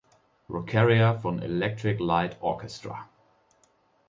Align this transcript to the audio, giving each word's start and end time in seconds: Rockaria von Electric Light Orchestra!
Rockaria 0.49 1.13
von 1.19 1.43
Electric 1.43 1.99
Light 2.03 2.41
Orchestra! 2.41 3.07